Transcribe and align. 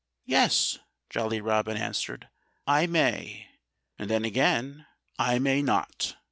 "Yes!" 0.25 0.79
Jolly 1.11 1.41
Robin 1.41 1.77
answered. 1.77 2.27
"I 2.65 2.87
may 2.87 3.49
and 3.99 4.09
then 4.09 4.25
again, 4.25 4.87
I 5.19 5.37
may 5.37 5.61
not!" 5.61 6.15